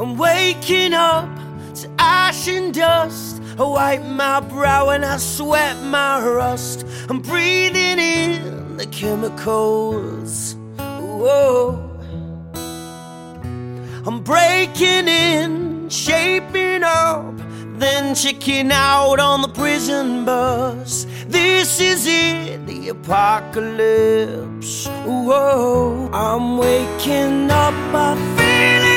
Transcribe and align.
I'm 0.00 0.16
waking 0.16 0.94
up 0.94 1.28
to 1.74 1.90
ash 1.98 2.48
and 2.48 2.72
dust. 2.72 3.42
I 3.58 3.64
wipe 3.64 4.02
my 4.02 4.40
brow 4.40 4.88
and 4.88 5.04
I 5.04 5.18
sweat 5.18 5.76
my 5.82 6.26
rust. 6.26 6.86
I'm 7.10 7.20
breathing 7.20 7.98
in 7.98 8.78
the 8.78 8.86
chemicals. 8.86 10.56
Whoa. 10.78 11.86
I'm 14.06 14.22
breaking 14.22 15.06
in, 15.06 15.90
shaping 15.90 16.82
up, 16.82 17.36
then 17.78 18.14
checking 18.14 18.72
out 18.72 19.20
on 19.20 19.42
the 19.42 19.48
prison 19.48 20.24
bus. 20.24 21.06
This 21.26 21.78
is 21.78 22.06
it, 22.06 22.66
the 22.66 22.88
apocalypse. 22.88 24.86
Whoa, 25.04 26.08
I'm 26.10 26.56
waking 26.56 27.50
up, 27.50 27.74
I 27.94 28.14
feel 28.38 28.84
it 28.86 28.89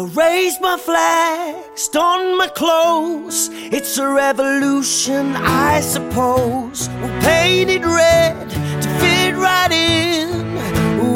I 0.00 0.04
raise 0.04 0.58
my 0.62 0.78
flags, 0.78 1.88
don 1.88 2.38
my 2.38 2.48
clothes. 2.48 3.50
It's 3.52 3.98
a 3.98 4.08
revolution, 4.08 5.36
I 5.36 5.80
suppose. 5.82 6.88
We'll 7.02 7.20
paint 7.20 7.68
it 7.68 7.84
red 7.84 8.48
to 8.48 8.88
fit 8.98 9.34
right 9.36 9.70
in. 9.70 10.56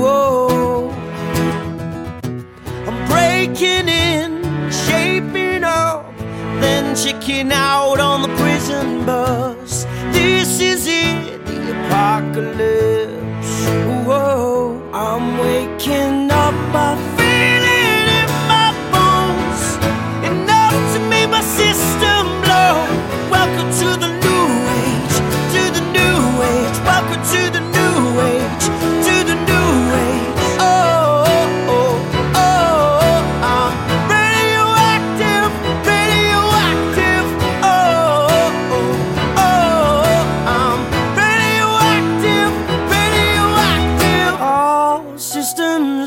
Whoa. 0.01 0.91
I'm 2.87 3.09
breaking 3.09 3.89
in, 3.89 4.71
shaping 4.71 5.65
up, 5.65 6.15
then 6.61 6.95
checking 6.95 7.53
out 7.53 8.01
on 8.01 8.21
the 8.21 8.37
prison 8.37 9.07
bus. 9.07 9.24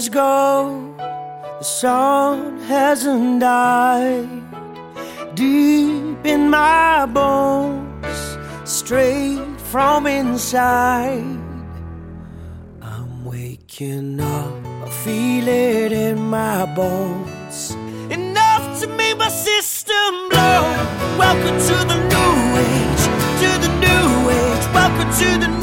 years 0.08 0.14
go, 0.14 0.94
the 1.60 1.64
sun 1.64 2.60
hasn't 2.60 3.40
died. 3.42 4.28
Deep 5.36 6.26
in 6.26 6.50
my 6.50 7.06
bones, 7.06 8.38
straight 8.66 9.60
from 9.72 10.08
inside, 10.08 11.40
I'm 12.82 13.26
waking 13.26 14.20
up. 14.20 14.54
I 14.86 14.90
feel 14.90 15.48
it 15.48 15.92
in 15.92 16.20
my 16.30 16.66
bones. 16.76 17.76
Enough 18.10 18.82
to 18.82 18.88
make 18.88 19.18
my 19.18 19.30
system 19.30 20.30
blow. 20.30 20.62
Welcome 21.18 21.58
to 21.70 21.76
the 21.92 22.00
new 22.14 22.36
age, 22.68 23.04
to 23.42 23.50
the 23.66 23.72
new 23.86 24.30
age, 24.30 24.66
welcome 24.74 25.12
to 25.22 25.38
the 25.46 25.57